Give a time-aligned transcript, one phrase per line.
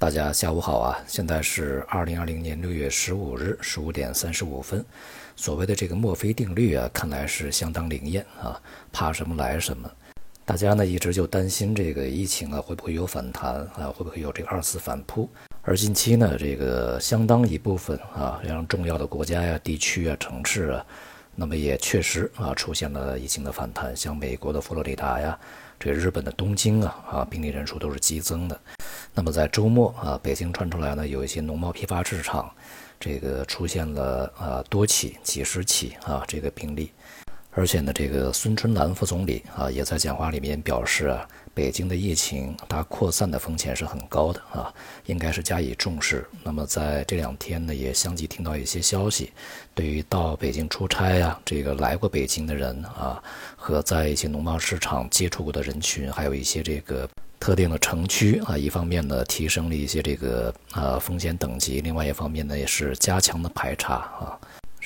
[0.00, 0.96] 大家下午好啊！
[1.08, 4.84] 现在是二零二零年六月十五日十五点三十五分。
[5.34, 9.90] 所谓的这个墨菲定律啊，看来是相当灵验啊，怕什么来什么。
[10.44, 15.28] 大家呢一直就担心这个疫情啊会不会有反弹啊，会不会有这个二次反扑？
[15.62, 20.86] 而近期呢，这个相当一部分啊非常重要的国家呀、地区啊、城市啊，
[21.34, 25.36] 那么也确实啊出现了疫情的反弹，像美国的佛罗里达呀。
[25.80, 28.60] 这日本的东京啊啊，病例人数都是激增的。
[29.14, 32.50] 那么在周末啊，北京传出来呢，有一些农贸批发市场，
[32.98, 36.92] 这个出现了啊多起、几十起啊这个病例。
[37.58, 44.72] 而且呢，这个孙春兰副总理啊，也在讲话里面表示啊，北京的疫情它扩散的风险是很高的啊，
[45.06, 46.24] 应该是加以重视。
[46.44, 49.32] 那么在这两天呢，也相继听到一些消息，
[49.74, 53.20] 对于到北京出差呀，这个来过北京的人啊，
[53.56, 64.38] 和在一些农贸市场接触过的人群，还有一些这个特定的城区啊，一方面呢，提升了一些这个啊风险等级，另外一方面呢，也是加强了排查啊。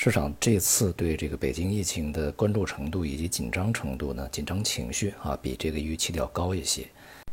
[0.05, 6.85] 市场这次对这个北京疫情的关注程度以及紧张程度呢，紧张情绪啊，比这个预期的要高一些。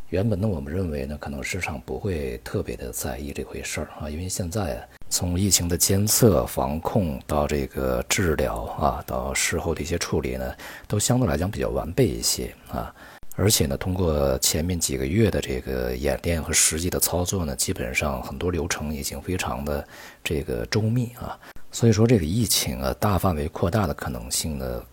[0.10, 10.56] 原本呢，我们认为呢，可能市场不会特别的在意这回事儿啊，因为现在，从疫情的监测、防控到这个治疗啊，到事后的一些处理呢，
[10.88, 12.94] 都相对来讲比较完备一些啊。
[13.40, 19.88] 而且呢，通过前面几个月的这个演练和实际的操作呢，基本上很多流程已经非常的
[20.22, 21.40] 这个周密啊。
[21.72, 24.84] 所以说，这个疫情啊，大范围扩大的可能性呢，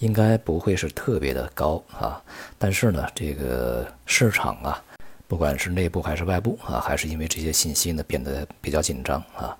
[0.00, 2.22] 应该不会是特别的高啊。
[2.58, 4.84] 但是呢，这个市场啊，
[5.26, 9.56] 不管是内部还是外部啊，还是因为这些信息呢变得比较紧张啊。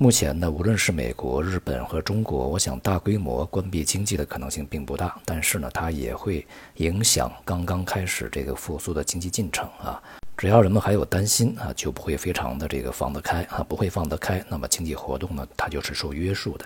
[0.00, 6.46] 目前呢，无论是美国、日本和中国，我想大规模关闭经济的可能性并不大，但是呢，它也会
[6.76, 10.00] 影响刚刚开始这个复苏的经济进程啊。
[10.36, 16.64] 只要人们还有担心啊，就不会非常的这个放得开啊，不会放得开，那么经济活动呢，它就是受约束的。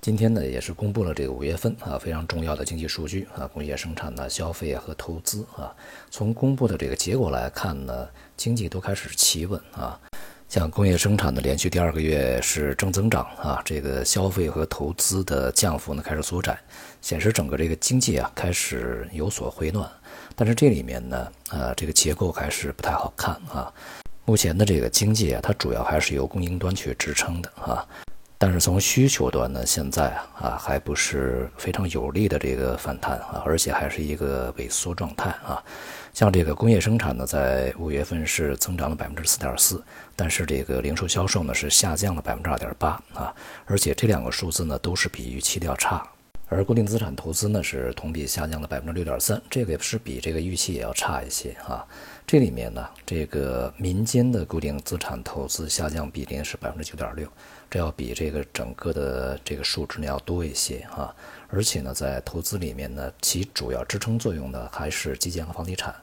[0.00, 5.70] 今天呢，也是公布了这个五月份啊非常重要的经济数据啊，工业生产呢、消费和投资啊。
[6.10, 8.08] 从公布的这个结果来看呢，
[8.38, 10.00] 经济都开始企稳啊。
[10.50, 16.58] 像工业生产的连续第二个月是正增长啊，这个消费和投资的降幅呢开始缩窄，
[17.00, 19.88] 显示整个这个经济啊开始有所回暖。
[20.34, 23.72] 但是这里面呢，呃，这个结构还是不太好看啊。
[24.24, 27.86] 目前的这个经济啊，它主要还是由供应端去支撑的啊。
[28.42, 35.62] 但是从需求端呢，现在啊还不是非常有力的这个反弹啊，而且还是一个萎缩状态啊。
[36.14, 39.84] 像这个工业生产呢，在五月份是增长了百分之四点四，
[40.16, 43.30] 但是这个零售销售呢是下降了百分之二点八啊，
[43.66, 46.02] 而且这两个数字呢都是比预期的要差。
[46.50, 51.86] 而固定资产投资呢是同比下降了百分之六点三，这个也是比这个预期也要差一些啊。
[52.26, 57.28] 这里面呢，这个民间的固定资产投资下降比例是百分之九点六，
[57.70, 61.14] 这要比这个整个的这个数值呢要多一些啊。
[61.48, 65.94] 而且呢，在投资里面呢，其主要支撑作用呢还是基建和房地产，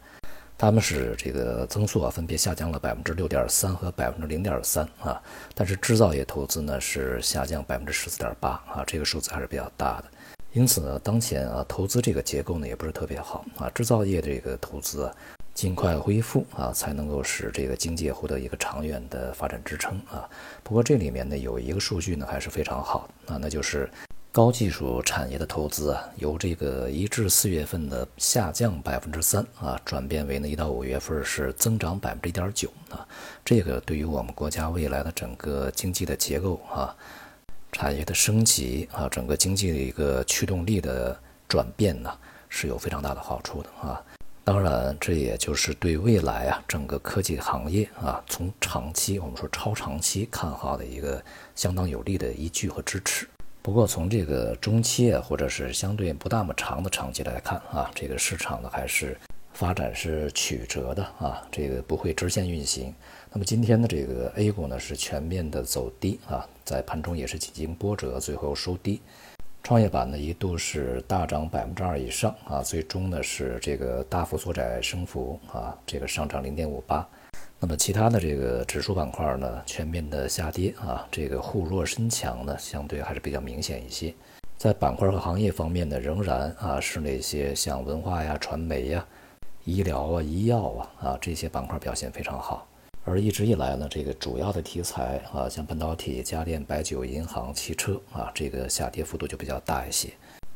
[0.58, 5.22] 他们是这个增速啊分别下降了百分之六点三和百分之零点三啊，
[5.54, 10.06] 但是制造业投资呢是下降百分之十四点八啊，这个数字还是比较大的。
[10.58, 15.14] 因此呢，当前啊投资这个结构呢也不是特别好啊，制造业这个投资啊
[15.54, 20.28] 尽快恢复啊，才能够使这个经济获得一个长远的发展支撑啊。
[20.64, 23.88] 不过这里面呢有一个数据呢还是非常好啊，那就是。
[24.30, 33.08] 高技术产业的投资啊，由这个一至四月份的下降百分之三啊，转变为呢一到五月份是增长百分之一点九啊。
[33.44, 36.96] 这个对于我们国家未来的整个经济的结构啊、
[37.78, 41.16] 产业的升级啊、整个经济的一个驱动力的
[41.48, 42.12] 转变呢，
[42.50, 44.04] 是有非常大的好处的啊。
[44.44, 51.24] 当然，这也就是对未来啊整个科技行业啊，从长期我们说超长期看好的一个
[51.54, 53.28] 相当有力的依据和支持。
[53.62, 59.16] 不过从这个中期啊，或者是相对不那么长的长期来看啊，这个市场呢还是
[59.54, 62.92] 发展是曲折的啊，这个不会直线运行。
[63.38, 69.00] 那么今天的这个 A 股呢是全面的走低啊，在盘中也是几经波折，最后收低。
[69.62, 77.08] 创业板呢一度是大涨百分之二以上啊，最终呢是这个大幅缩窄升幅啊，这个上涨零点五八。
[77.60, 84.12] 那么其他的这个指数板块呢，全面的下跌啊，这个沪弱深强呢，相对还是比较明显一些。
[84.58, 89.06] 在板块和行业方面呢，仍然啊是那些像文化呀、传媒呀、
[89.64, 92.68] 医疗啊、医药啊啊这些板块表现非常好。
[93.10, 100.10] 而一直以来呢，这个主要的题材啊，像半导体、家电、白酒、银行、汽车啊，这个下跌幅度就比较大一些。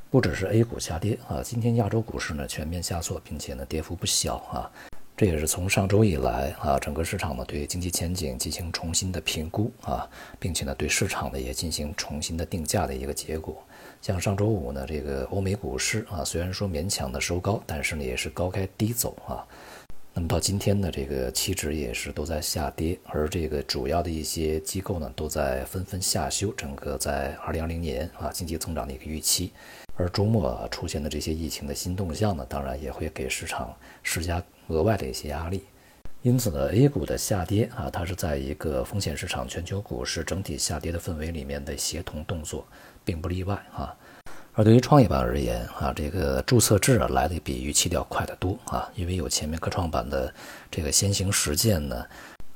[0.09, 4.69] 不只是 A 股下跌啊，今天亚洲股市呢全面下挫，并且呢跌幅不小啊。
[5.15, 10.05] 这也是从上周以来啊，整个市场呢对经济前景进行重新的评估啊，
[10.37, 13.63] 并且呢对市场呢也进行重新的定价的一个结果。
[14.01, 19.47] 像上周五呢，这个欧美股市啊，虽然说勉强的收高，但是呢也是高开低走啊。
[20.13, 29.53] 那么到今天呢，这个期指也是都在下跌，而这个主要的一些机构呢都在纷纷下修整个在二零二零年啊经济增长的一个预期。
[29.95, 33.73] 而周末出现的这些疫情的新动向呢，当然也会给市场
[34.03, 35.63] 施加额外的一些压力。
[36.23, 42.67] 因此呢，A 股的下跌啊，它是在一个风险市场、全球股市整体下跌的氛围里面的协同动作，
[43.05, 43.95] 并不例外啊。
[44.53, 50.31] 而对于创业板而言啊，这个注册制啊来的比预期的要快得多啊，因为有前面科创板的
[50.69, 52.05] 这个先行实践呢，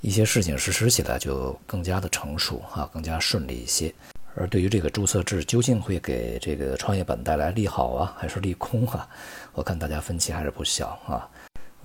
[0.01, 3.94] 一些事情实施起来就更加的成熟啊，更加顺利一些。
[4.36, 9.07] 而对于这个注册制究竟会给这个创业板带来利好啊，还是利空啊？
[9.53, 11.25] 我看大家分歧还是不小啊。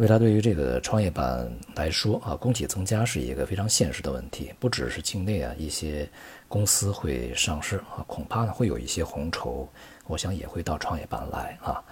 [0.00, 6.08] 未来对于这个创业板来说啊，供给增加是一个非常现实的问题，不只是境内啊一些
[6.49, 9.69] 公司会上市啊，恐怕呢会有一些红筹，
[10.06, 11.85] 我想也会到创业板来啊，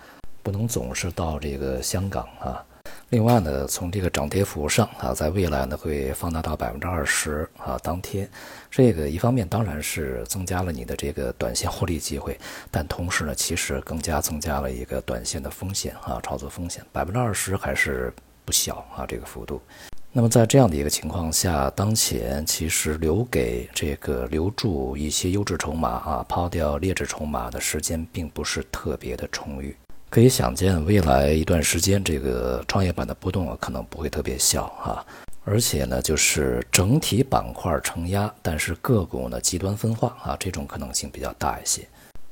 [0.42, 2.64] 不能总是到这个香港啊。
[3.10, 7.78] 另外呢，从这个涨跌幅上啊，在未来呢会放大到百分之二十啊。
[7.82, 8.28] 当天，
[8.70, 12.38] 这个一方面当然是增加了你的这个短线获利机会，
[12.70, 16.84] 但同时呢，其实更加增加了一个短线的风险啊，操作风险。
[16.92, 18.12] 百分之二十还是
[18.44, 19.58] 不小啊，这个幅度。
[20.12, 29.74] 那么在这样的一个情况下，当前其实留给这个留住一些优质筹码啊，抛掉劣质筹码的时间并不是特别的充裕。
[30.10, 35.04] 可以想见，未来一段时间，这个创业板的波动啊，可能不会特别小啊。
[35.44, 41.86] 而且呢，就是整体板块承压，但是个股呢极端分化啊，这种可能性比较大一些。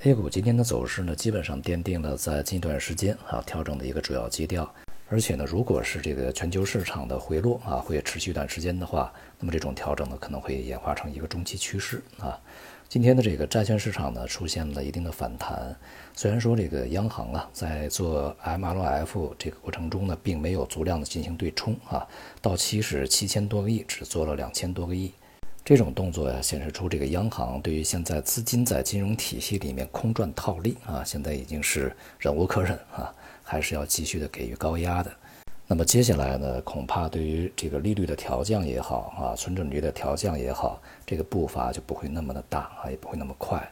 [0.04, 4.70] A 股今天的走势呢，基本上奠定了在近一段时间啊调整的一个主要基调。
[5.08, 12.38] 而且呢，如果是这个全球市场的回落啊，会持续一段时间的话，那么这种调整呢，可能会演化成一个中期趋势啊。
[12.88, 15.74] 今天的这个债券市场呢，出现了一定的反弹。
[16.14, 22.06] 虽然说这个央行啊，在做 MLF 这个过程中呢，并没有足量的进行对冲啊，
[22.40, 25.12] 到期是七千多个亿，只做了两千多个亿。
[25.64, 33.12] 这种动作呀，显示出这个央行对于现在资金在金融体系里面空转套利啊，现在已经是忍无可忍啊，
[33.42, 35.10] 还是要继续的给予高压的。
[35.68, 43.68] 那么接下来呢，恐怕对于这个利率的调降也好啊，存准率的调降也好，这个步伐就不会那么的大啊，也不会那么快。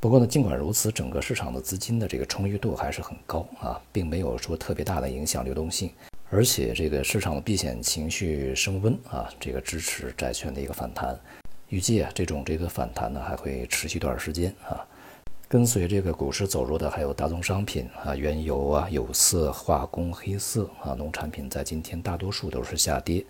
[0.00, 5.88] 不过呢，尽管如此，整个市场的资金的这个充裕度还是很高啊，并没有说特别大的影响流动性。
[6.30, 11.16] 而且这个市场的避险情绪升温啊，这个支持债券的一个反弹。
[11.68, 14.84] 预计啊，这种这个反弹呢还会持续一段时间啊。
[15.48, 23.24] 跟随这个股市走弱的还有大宗商品啊，原油啊、有色、化工、黑色啊、农产品，在今天大多数都是下跌。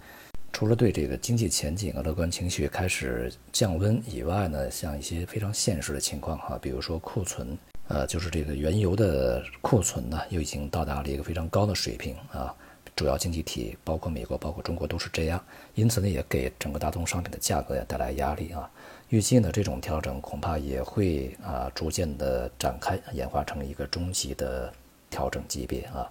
[0.51, 7.59] 除了对这个经济前景啊乐观情绪开始降温以外呢，像一些非常现实的情况哈，比如说库存，
[7.89, 12.55] 呃，就是这个原油的库存呢，又已经到达了一个非常高的水平啊。
[12.97, 15.39] 主要经济体包括美国、包括中国都是这样，
[15.75, 18.69] 因此呢，也给整个大宗商品的价格也带来压力啊。
[19.11, 24.73] 预计呢，这种调整恐怕也会啊逐渐的展开，演化成一个中级的
[25.11, 26.11] 调整级别啊。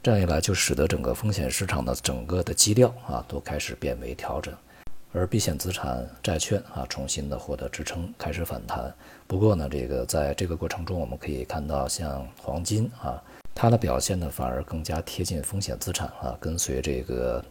[0.00, 4.54] 这样一来，就使得整个风险市场的整个的基调啊都开始变为调整，
[5.12, 8.94] 而避险资产、债券啊重新的获得支撑，开始反弹。
[9.26, 13.22] 不过呢，这个在这个过程中，我们可以看到，像黄金啊，
[13.54, 17.44] 它的表现呢反而更加贴近风险资产啊，跟随这个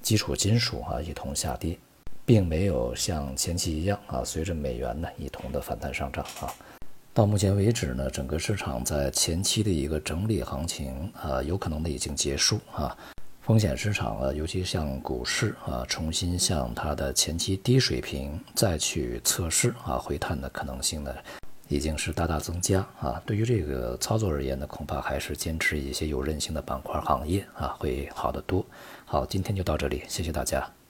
[0.00, 1.78] 基础金属啊一同下跌。
[2.24, 6.54] 并没有像前期一样啊，随着美元呢一同的反弹上涨啊。
[7.12, 12.96] 到目前为止呢，整个市场在前期的一个整理行情啊，有可能呢已经结束啊。
[13.40, 21.12] 风险市场啊，尤其像股市啊，重新向它的前期低水平再去测试啊，回探的可能性呢，
[21.72, 23.20] 已经是大大增加啊。
[23.24, 28.64] 对于这个操作而言呢，恐怕还是坚持一些有韧性的板块行业啊，会好得多。
[29.04, 30.81] 好，今天就到这里，谢谢大家。